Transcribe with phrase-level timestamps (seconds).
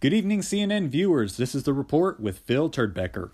[0.00, 1.36] Good evening, CNN viewers.
[1.36, 3.32] This is the report with Phil Turdbecker.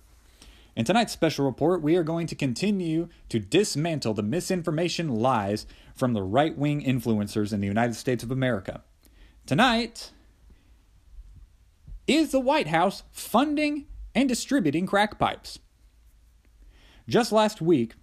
[0.74, 6.12] In tonight's special report, we are going to continue to dismantle the misinformation lies from
[6.12, 8.82] the right wing influencers in the United States of America.
[9.46, 10.10] Tonight,
[12.08, 15.60] is the White House funding and distributing crack pipes?
[17.08, 17.94] Just last week,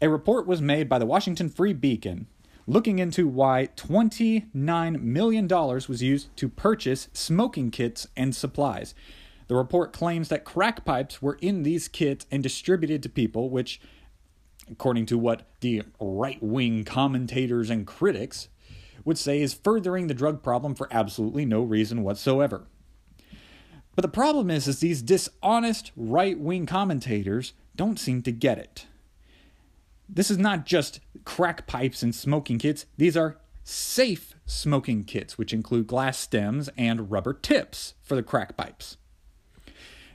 [0.00, 2.28] a report was made by the Washington Free Beacon
[2.66, 8.94] looking into why $29 million was used to purchase smoking kits and supplies.
[9.48, 13.80] The report claims that crack pipes were in these kits and distributed to people, which,
[14.70, 18.48] according to what the right wing commentators and critics
[19.04, 22.66] would say, is furthering the drug problem for absolutely no reason whatsoever.
[23.94, 28.86] But the problem is, is these dishonest right wing commentators don't seem to get it.
[30.08, 35.52] This is not just crack pipes and smoking kits, these are safe smoking kits, which
[35.52, 38.96] include glass stems and rubber tips for the crack pipes.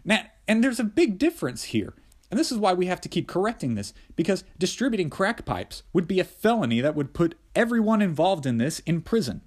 [0.06, 1.94] Now, and there's a big difference here.
[2.30, 6.08] And this is why we have to keep correcting this, because distributing crack pipes would
[6.08, 9.42] be a felony that would put everyone involved in this in prison.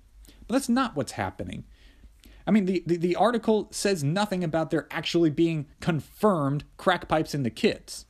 [0.46, 1.64] But that's not what's happening.
[2.46, 7.34] I mean, the, the, the article says nothing about there actually being confirmed crack pipes
[7.34, 8.04] in the kits.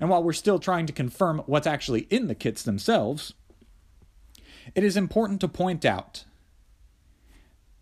[0.00, 3.34] And while we're still trying to confirm what's actually in the kits themselves,
[4.74, 6.24] it is important to point out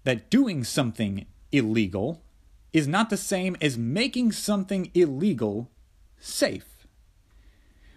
[0.04, 2.22] that doing something illegal
[2.72, 5.70] is not the same as making something illegal
[6.18, 6.86] safe.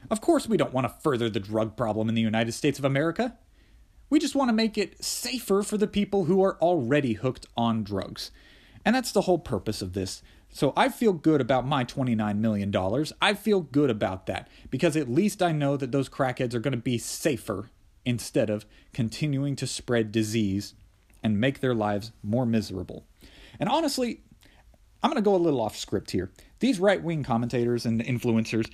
[0.10, 2.86] Of course, we don't want to further the drug problem in the United States of
[2.86, 3.38] America.
[4.10, 7.84] We just want to make it safer for the people who are already hooked on
[7.84, 8.32] drugs.
[8.86, 10.22] And that's the whole purpose of this.
[10.54, 12.73] So I feel good about my $29 million.
[13.20, 16.73] I feel good about that because at least I know that those crackheads are going
[16.73, 17.72] to be safer
[18.05, 20.76] instead of continuing to spread disease
[21.23, 23.04] and make their lives more miserable.
[23.60, 24.22] And honestly,
[25.02, 26.32] I'm going to go a little off script here.
[26.60, 28.70] These right wing commentators and influencers,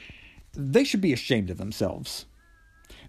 [0.54, 2.26] they should be ashamed of themselves.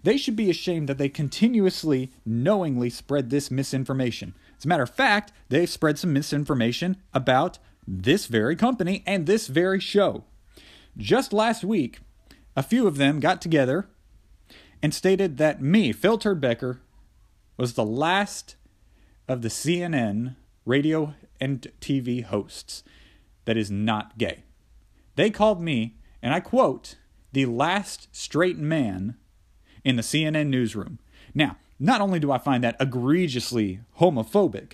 [0.03, 4.33] They should be ashamed that they continuously, knowingly spread this misinformation.
[4.57, 9.47] As a matter of fact, they've spread some misinformation about this very company and this
[9.47, 10.23] very show.
[10.97, 11.99] Just last week,
[12.55, 13.87] a few of them got together
[14.81, 16.79] and stated that me, Phil Turdbecker,
[17.57, 18.55] was the last
[19.27, 22.83] of the CNN radio and TV hosts
[23.45, 24.43] that is not gay.
[25.15, 26.95] They called me, and I quote,
[27.31, 29.15] the last straight man
[29.83, 30.99] in the CNN newsroom.
[31.33, 34.73] Now, not only do I find that egregiously homophobic,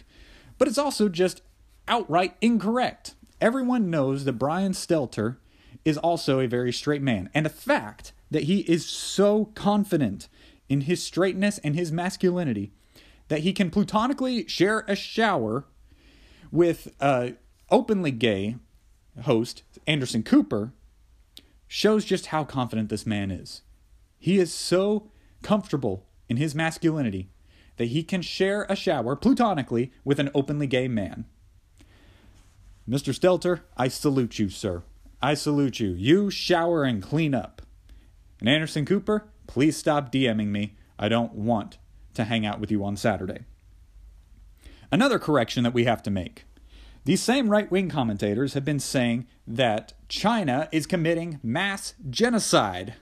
[0.58, 1.42] but it's also just
[1.88, 3.16] outright incorrect.
[3.40, 5.38] Everyone knows that Brian Stelter
[5.86, 7.30] is also a very straight man.
[7.34, 10.28] And the fact that he is so confident
[10.68, 12.72] in his straightness and his masculinity
[13.30, 15.66] that he can platonically share a shower
[16.52, 17.34] with a
[17.70, 18.56] openly gay
[19.24, 20.74] host, Anderson Cooper,
[21.68, 23.62] shows just how confident this man is.
[24.18, 25.12] He is so
[25.44, 27.30] comfortable in his masculinity
[27.78, 31.26] that he can share a shower platonically with an openly gay man.
[32.90, 33.14] Mr.
[33.14, 34.82] Stelter, I salute you, sir.
[35.22, 35.90] I salute you.
[35.90, 37.62] You shower and clean up.
[38.40, 40.78] And Anderson Cooper, please stop DMing me.
[40.98, 41.80] I don't want
[42.14, 43.40] to hang out with you on Saturday.
[44.90, 46.46] Another correction that we have to make.
[47.04, 52.96] These same right wing commentators have been saying that China is committing mass genocide.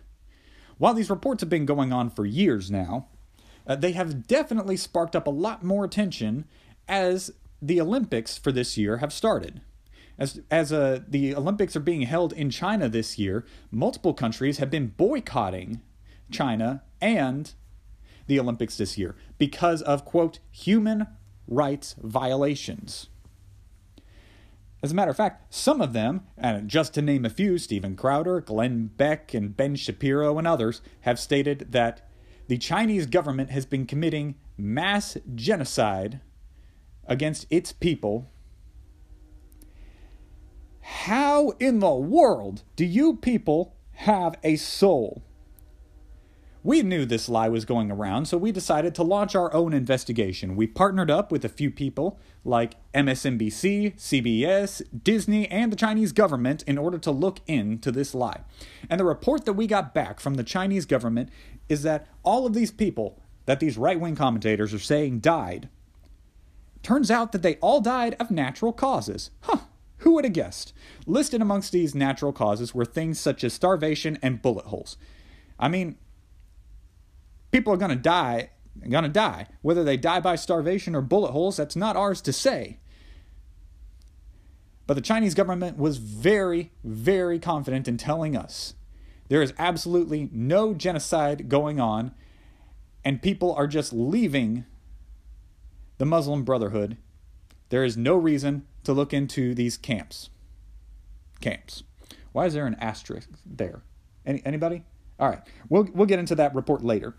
[0.78, 3.08] While these reports have been going on for years now,
[3.68, 6.46] uh, they have definitely sparked up a lot more attention
[6.88, 7.32] as
[7.62, 9.62] the Olympics for this year have started.
[10.18, 14.70] As as uh, the Olympics are being held in China this year, multiple countries have
[14.70, 15.82] been boycotting
[16.32, 17.54] China and
[18.28, 21.08] the Olympics this year because of quote human
[21.48, 23.08] rights violations.
[24.82, 27.96] As a matter of fact, some of them, and just to name a few, Steven
[27.96, 32.08] Crowder, Glenn Beck, and Ben Shapiro, and others, have stated that
[32.48, 36.20] the Chinese government has been committing mass genocide
[37.08, 38.30] against its people
[41.60, 45.24] in the world do you people have a soul?
[46.64, 50.56] We knew this lie was going around, so we decided to launch our own investigation.
[50.56, 56.64] We partnered up with a few people like MSNBC, CBS, Disney, and the Chinese government
[56.64, 58.42] in order to look into this lie.
[58.90, 61.30] And the report that we got back from the Chinese government
[61.70, 65.70] is that all of these people that these right wing commentators are saying died,
[66.84, 69.32] turns out that they all died of natural causes.
[69.42, 69.60] Huh.
[70.06, 70.72] Who would have guessed?
[71.08, 74.98] Listed amongst these natural causes were things such as starvation and bullet holes.
[75.60, 75.98] I mean,
[77.50, 78.52] people are going to die,
[78.88, 79.48] going to die.
[79.64, 82.78] Whether they die by starvation or bullet holes, that's not ours to say.
[84.86, 88.76] But the Chinese government was very, very confident in telling us
[89.30, 92.14] there is absolutely no genocide going on,
[93.04, 94.66] and people are just leaving
[95.98, 96.98] the Muslim Brotherhood.
[97.70, 100.30] There is no reason to look into these camps.
[101.42, 101.84] Camps.
[102.32, 103.82] Why is there an asterisk there?
[104.26, 104.84] Any, anybody?
[105.20, 107.16] All right, we'll, we'll get into that report later.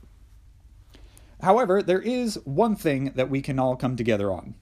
[1.43, 4.55] However, there is one thing that we can all come together on.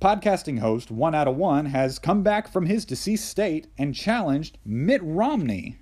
[0.00, 4.58] Podcasting host One Out of One has come back from his deceased state and challenged
[4.64, 5.78] Mitt Romney.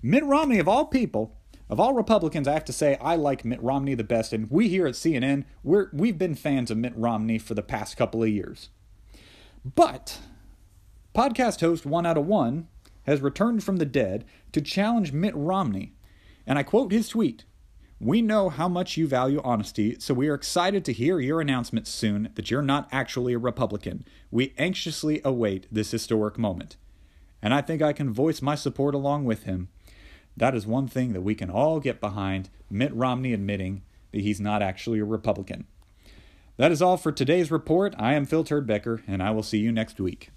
[0.00, 1.36] Mitt Romney, of all people,
[1.68, 4.68] of all Republicans, I have to say I like Mitt Romney the best, and we
[4.68, 8.28] here at CNN, we're, we've been fans of Mitt Romney for the past couple of
[8.28, 8.70] years.
[9.64, 10.20] But
[11.14, 12.68] podcast host One Out of One
[13.04, 15.94] has returned from the dead to challenge Mitt Romney,
[16.46, 17.44] and I quote his tweet
[17.98, 21.86] we know how much you value honesty, so we are excited to hear your announcement
[21.86, 24.04] soon that you're not actually a Republican.
[24.30, 26.76] We anxiously await this historic moment.
[27.40, 29.68] And I think I can voice my support along with him.
[30.36, 34.40] That is one thing that we can all get behind Mitt Romney admitting that he's
[34.40, 35.66] not actually a Republican.
[36.58, 37.94] That is all for today's report.
[37.98, 40.30] I am Phil Turdbecker, and I will see you next week.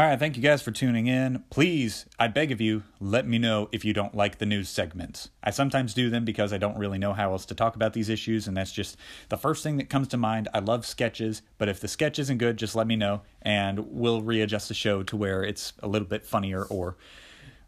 [0.00, 1.44] All right, thank you guys for tuning in.
[1.50, 5.28] Please, I beg of you, let me know if you don't like the news segments.
[5.44, 8.08] I sometimes do them because I don't really know how else to talk about these
[8.08, 8.96] issues, and that's just
[9.28, 10.48] the first thing that comes to mind.
[10.54, 14.22] I love sketches, but if the sketch isn't good, just let me know, and we'll
[14.22, 16.96] readjust the show to where it's a little bit funnier, or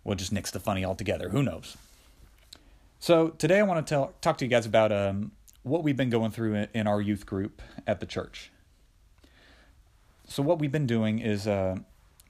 [0.02, 1.28] we'll just nix the funny altogether.
[1.28, 1.76] Who knows?
[2.98, 5.32] So today I want to tell, talk to you guys about um,
[5.64, 8.50] what we've been going through in our youth group at the church.
[10.26, 11.46] So what we've been doing is.
[11.46, 11.80] Uh,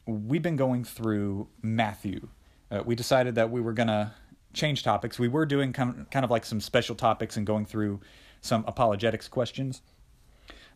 [0.07, 2.29] we've been going through Matthew.
[2.71, 4.13] Uh, we decided that we were going to
[4.53, 5.19] change topics.
[5.19, 8.01] We were doing kind of like some special topics and going through
[8.41, 9.83] some apologetics questions.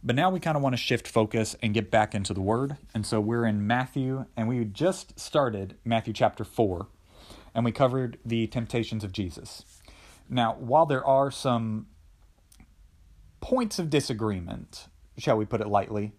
[0.02, 2.76] But now we kind of want to shift focus and get back into the Word.
[2.94, 6.87] And so we're in Matthew, and we just started Matthew chapter 4,
[7.55, 9.64] and we covered the temptations of Jesus.
[10.28, 11.87] Now, while there are some
[13.40, 14.87] points of disagreement,
[15.19, 16.12] shall we put it lightly,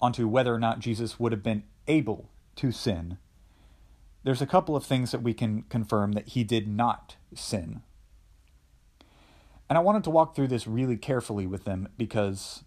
[0.00, 3.18] onto whether or not Jesus would have been able to sin,
[4.24, 7.82] there's a couple of things that we can confirm that he did not sin.
[9.68, 12.64] And I wanted to walk through this really carefully with them because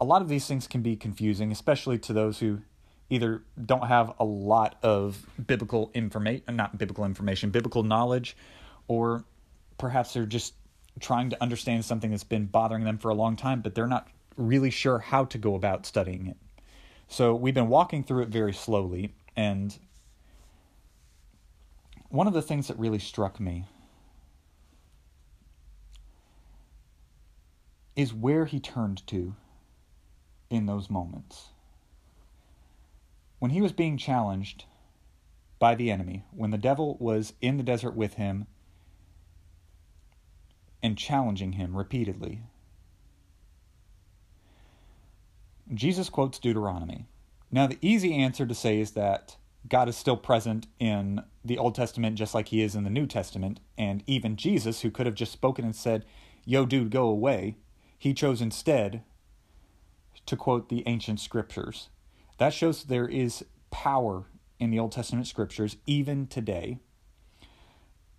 [0.00, 2.60] a lot of these things can be confusing, especially to those who
[3.10, 8.36] either don't have a lot of biblical information, not biblical information, biblical knowledge,
[8.88, 9.24] or
[9.78, 10.54] perhaps they're just
[11.00, 14.08] trying to understand something that's been bothering them for a long time, but they're not
[14.36, 16.36] really sure how to go about studying it.
[17.14, 19.78] So we've been walking through it very slowly, and
[22.08, 23.66] one of the things that really struck me
[27.94, 29.36] is where he turned to
[30.50, 31.50] in those moments.
[33.38, 34.64] When he was being challenged
[35.60, 38.48] by the enemy, when the devil was in the desert with him
[40.82, 42.42] and challenging him repeatedly,
[45.74, 47.06] Jesus quotes Deuteronomy.
[47.50, 49.36] Now, the easy answer to say is that
[49.68, 53.06] God is still present in the Old Testament just like he is in the New
[53.06, 53.60] Testament.
[53.78, 56.04] And even Jesus, who could have just spoken and said,
[56.44, 57.56] Yo, dude, go away,
[57.98, 59.02] he chose instead
[60.26, 61.88] to quote the ancient scriptures.
[62.38, 64.26] That shows there is power
[64.58, 66.78] in the Old Testament scriptures even today.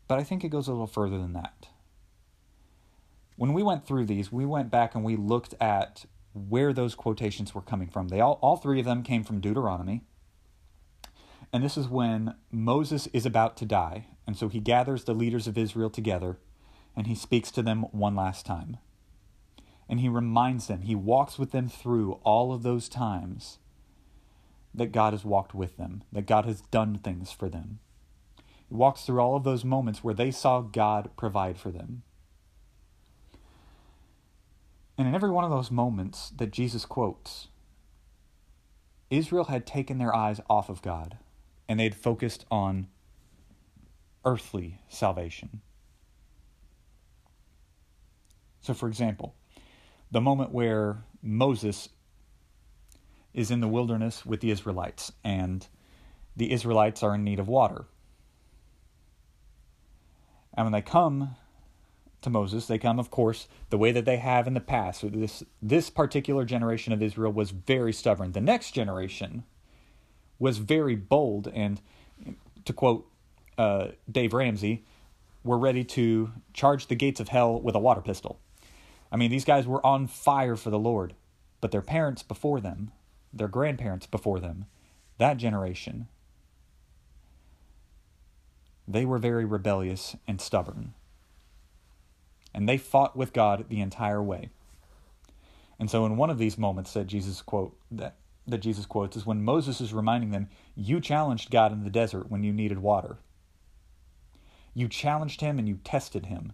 [0.07, 1.67] But I think it goes a little further than that.
[3.37, 6.05] When we went through these, we went back and we looked at
[6.35, 8.09] where those quotations were coming from.
[8.09, 10.03] They all, all three of them came from Deuteronomy.
[11.53, 14.07] And this is when Moses is about to die.
[14.27, 16.37] And so he gathers the leaders of Israel together
[16.95, 18.77] and he speaks to them one last time.
[19.87, 23.59] And he reminds them, he walks with them through all of those times
[24.73, 27.79] that God has walked with them, that God has done things for them.
[28.67, 32.03] He walks through all of those moments where they saw God provide for them.
[34.97, 37.47] And in every one of those moments that Jesus quotes,
[39.09, 41.17] Israel had taken their eyes off of God
[41.67, 42.87] and they had focused on
[44.23, 45.61] earthly salvation.
[48.61, 49.35] So, for example,
[50.11, 51.89] the moment where Moses
[53.33, 55.67] is in the wilderness with the Israelites and
[56.35, 57.85] the Israelites are in need of water.
[60.53, 61.35] And when they come
[62.25, 62.67] to Moses.
[62.67, 64.99] They come, of course, the way that they have in the past.
[65.01, 68.33] So this this particular generation of Israel was very stubborn.
[68.33, 69.45] The next generation
[70.37, 71.81] was very bold, and
[72.65, 73.09] to quote
[73.57, 74.83] uh, Dave Ramsey,
[75.43, 78.39] were ready to charge the gates of hell with a water pistol.
[79.11, 81.13] I mean, these guys were on fire for the Lord,
[81.61, 82.91] but their parents before them,
[83.31, 84.65] their grandparents before them,
[85.19, 86.07] that generation,
[88.87, 90.93] they were very rebellious and stubborn.
[92.55, 94.49] And they fought with God the entire way.
[95.77, 98.15] And so in one of these moments that Jesus quote that,
[98.47, 102.31] that Jesus quotes is when Moses is reminding them, you challenged God in the desert
[102.31, 103.17] when you needed water.
[104.73, 106.53] You challenged him and you tested him.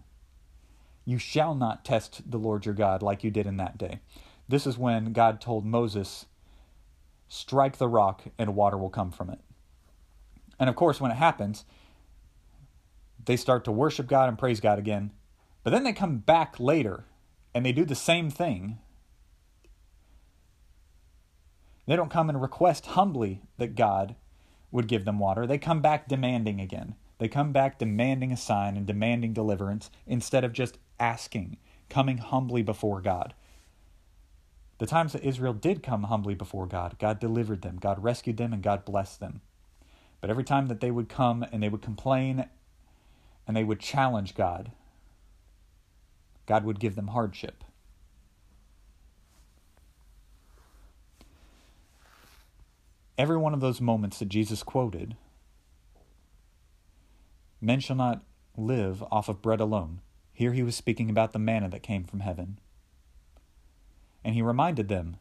[1.04, 4.00] You shall not test the Lord your God like you did in that day.
[4.48, 6.26] This is when God told Moses,
[7.28, 9.38] Strike the rock and water will come from it.
[10.58, 11.64] And of course, when it happens,
[13.24, 15.12] they start to worship God and praise God again.
[15.62, 17.04] But then they come back later
[17.54, 18.78] and they do the same thing.
[21.86, 24.14] They don't come and request humbly that God
[24.70, 25.46] would give them water.
[25.46, 26.94] They come back demanding again.
[27.18, 32.62] They come back demanding a sign and demanding deliverance instead of just asking, coming humbly
[32.62, 33.34] before God.
[34.78, 38.52] The times that Israel did come humbly before God, God delivered them, God rescued them,
[38.52, 39.40] and God blessed them.
[40.20, 42.46] But every time that they would come and they would complain
[43.46, 44.72] and they would challenge God,
[46.46, 47.64] God would give them hardship.
[53.18, 55.16] Every one of those moments that Jesus quoted,
[57.60, 58.24] men shall not
[58.56, 60.00] live off of bread alone.
[60.32, 62.58] Here he was speaking about the manna that came from heaven.
[64.24, 65.16] And he reminded them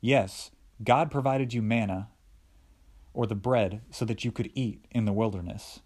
[0.00, 0.50] yes,
[0.82, 2.08] God provided you manna
[3.12, 5.80] or the bread so that you could eat in the wilderness.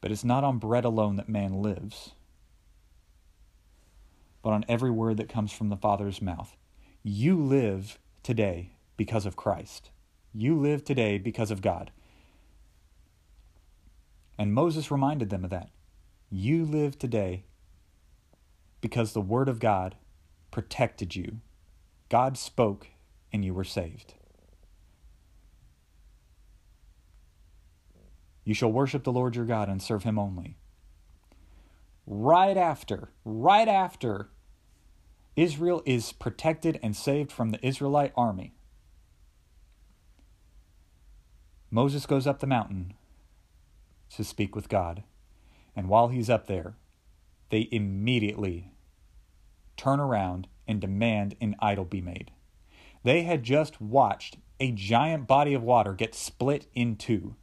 [0.00, 2.12] But it's not on bread alone that man lives,
[4.46, 6.56] but on every word that comes from the Father's mouth.
[7.02, 9.90] You live today because of Christ.
[10.32, 11.90] You live today because of God.
[14.38, 15.70] And Moses reminded them of that.
[16.30, 17.46] You live today
[18.80, 19.96] because the Word of God
[20.52, 21.40] protected you.
[22.08, 22.86] God spoke
[23.32, 24.14] and you were saved.
[28.44, 30.56] You shall worship the Lord your God and serve him only.
[32.06, 34.28] Right after, right after
[35.36, 38.54] Israel is protected and saved from the Israelite army,
[41.70, 42.94] Moses goes up the mountain
[44.14, 45.02] to speak with God.
[45.74, 46.74] And while he's up there,
[47.50, 48.70] they immediately
[49.76, 52.30] turn around and demand an idol be made.
[53.02, 57.36] They had just watched a giant body of water get split in two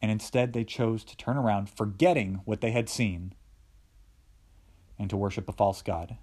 [0.00, 3.34] and instead they chose to turn around, forgetting what they had seen,
[4.98, 6.16] and to worship a false god.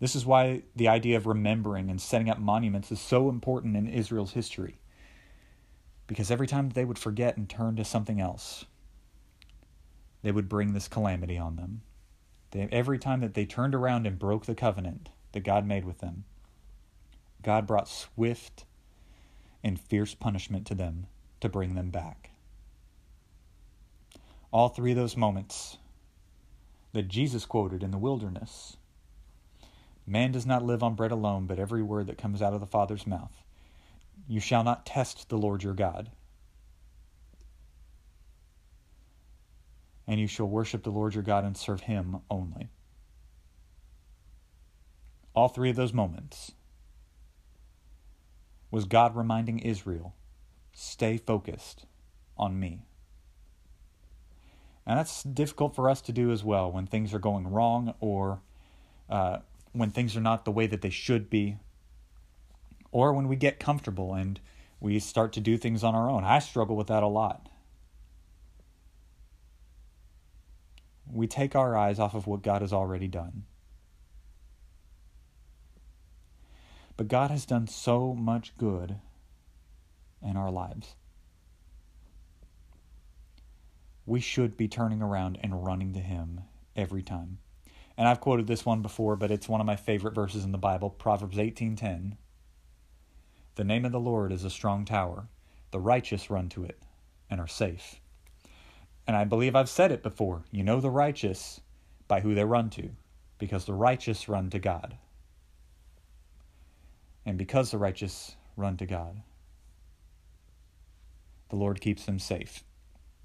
[0.00, 3.86] This is why the idea of remembering and setting up monuments is so important in
[3.86, 4.80] Israel's history.
[6.06, 8.64] Because every time they would forget and turn to something else,
[10.22, 11.82] they would bring this calamity on them.
[12.50, 15.98] They, every time that they turned around and broke the covenant that God made with
[15.98, 16.24] them,
[17.42, 18.64] God brought swift
[19.62, 21.06] and fierce punishment to them
[21.40, 22.30] to bring them back.
[24.50, 25.78] All three of those moments
[26.92, 28.78] that Jesus quoted in the wilderness
[30.06, 32.66] Man does not live on bread alone, but every word that comes out of the
[32.66, 33.42] Father's mouth.
[34.28, 36.10] You shall not test the Lord your God.
[40.06, 42.68] And you shall worship the Lord your God and serve him only.
[45.34, 46.52] All three of those moments
[48.70, 50.14] was God reminding Israel
[50.72, 51.86] stay focused
[52.36, 52.80] on me.
[54.86, 58.40] And that's difficult for us to do as well when things are going wrong or
[59.08, 59.38] uh,
[59.72, 61.56] when things are not the way that they should be,
[62.92, 64.40] or when we get comfortable and
[64.80, 66.24] we start to do things on our own.
[66.24, 67.48] I struggle with that a lot.
[71.12, 73.44] We take our eyes off of what God has already done.
[76.96, 78.96] But God has done so much good
[80.22, 80.94] in our lives.
[84.06, 86.42] We should be turning around and running to Him
[86.76, 87.38] every time.
[88.00, 90.56] And I've quoted this one before, but it's one of my favorite verses in the
[90.56, 92.16] Bible, Proverbs 18:10.
[93.56, 95.28] The name of the Lord is a strong tower.
[95.70, 96.82] The righteous run to it
[97.28, 98.00] and are safe.
[99.06, 100.44] And I believe I've said it before.
[100.50, 101.60] You know the righteous
[102.08, 102.92] by who they run to,
[103.36, 104.96] because the righteous run to God.
[107.26, 109.20] And because the righteous run to God,
[111.50, 112.64] the Lord keeps them safe.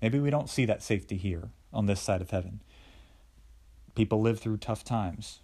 [0.02, 2.62] Maybe we don't see that safety here on this side of heaven.
[3.96, 5.40] People live through tough times.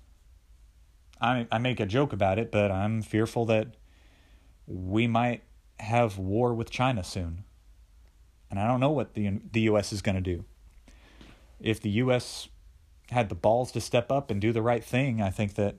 [1.19, 3.67] I, I make a joke about it, but I'm fearful that
[4.67, 5.43] we might
[5.79, 7.43] have war with China soon.
[8.49, 9.93] And I don't know what the, the U.S.
[9.93, 10.45] is going to do.
[11.59, 12.49] If the U.S.
[13.09, 15.75] had the balls to step up and do the right thing, I think that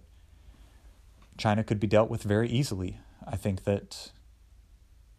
[1.36, 2.98] China could be dealt with very easily.
[3.26, 4.12] I think that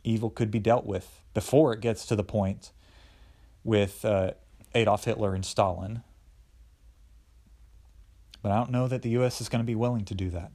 [0.04, 2.72] evil could be dealt with before it gets to the point
[3.64, 4.32] with uh,
[4.74, 6.04] Adolf Hitler and Stalin.
[8.44, 9.40] But I don't know that the U.S.
[9.42, 10.52] is going to be willing to do that.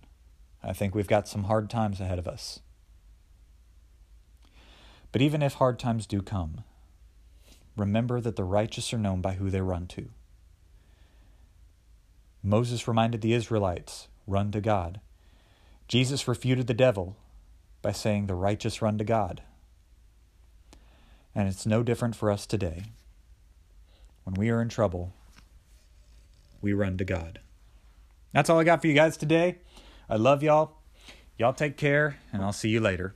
[0.62, 2.60] I think we've got some hard times ahead of us.
[5.10, 6.64] But even if hard times do come,
[7.76, 10.10] remember that the righteous are known by who they run to.
[12.42, 15.00] Moses reminded the Israelites, run to God.
[15.88, 17.16] Jesus refuted the devil
[17.80, 19.40] by saying, the righteous run to God.
[21.34, 22.82] And it's no different for us today.
[24.24, 25.14] When we are in trouble,
[26.60, 27.40] we run to God.
[28.32, 29.58] That's all I got for you guys today.
[30.08, 30.78] I love y'all.
[31.38, 33.14] Y'all take care, and I'll see you later.